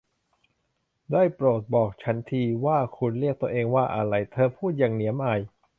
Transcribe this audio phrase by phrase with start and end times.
[1.11, 4.13] ได้โปรด บอกฉันทีว่าคุณเรียกตัวเองว่าอะไร?
[4.31, 5.39] เธอพูดอย่างเหนียมอาย